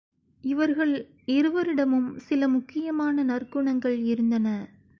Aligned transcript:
இவர்களிருரிடமும் 0.43 2.17
சில 2.17 2.47
முக்கியமான 2.47 3.23
நற்குணங்கள் 3.23 3.97
இருந்தன. 4.05 4.47